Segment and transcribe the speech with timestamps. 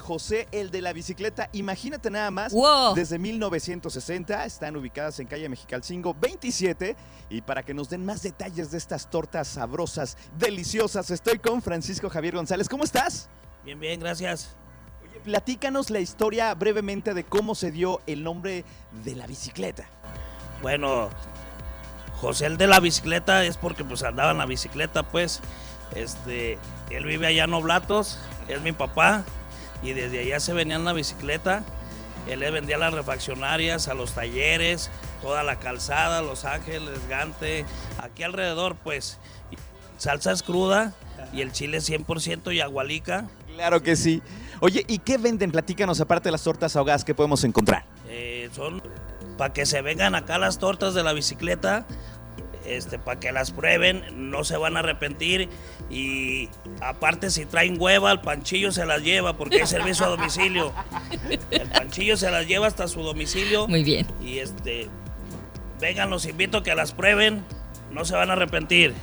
[0.00, 2.94] José, el de la bicicleta, imagínate nada más, Wow.
[2.94, 6.94] desde 1960 están ubicadas en calle Mexicalcingo 27
[7.28, 12.08] y para que nos den más detalles de estas tortas sabrosas, deliciosas, estoy con Francisco
[12.08, 12.68] Javier González.
[12.68, 13.28] ¿Cómo estás?
[13.64, 14.54] Bien, bien, gracias.
[15.02, 18.64] Oye, platícanos la historia brevemente de cómo se dio el nombre
[19.04, 19.88] de la bicicleta.
[20.62, 21.10] Bueno,
[22.20, 25.40] José el de la bicicleta es porque pues andaba en la bicicleta, pues.
[25.96, 26.58] Este,
[26.90, 29.24] él vive allá en Oblatos, es mi papá,
[29.82, 31.64] y desde allá se venía en la bicicleta.
[32.28, 34.90] Él le vendía a las refaccionarias, a los talleres,
[35.22, 37.64] toda la calzada, Los Ángeles, Gante,
[37.98, 39.18] aquí alrededor, pues.
[39.96, 40.94] Salsa es cruda
[41.32, 43.28] y el chile 100% y agualica.
[43.54, 44.22] Claro que sí.
[44.60, 45.50] Oye, ¿y qué venden?
[45.50, 47.84] Platícanos, aparte de las tortas ahogadas, ¿qué podemos encontrar?
[48.08, 48.82] Eh, son
[49.36, 51.86] para que se vengan acá las tortas de la bicicleta,
[52.66, 55.48] este, para que las prueben, no se van a arrepentir
[55.90, 56.48] y
[56.80, 60.72] aparte si traen hueva, el panchillo se las lleva porque hay servicio a domicilio.
[61.50, 64.06] El panchillo se las lleva hasta su domicilio Muy bien.
[64.22, 64.88] y este,
[65.80, 67.44] vengan, los invito a que las prueben,
[67.90, 68.94] no se van a arrepentir.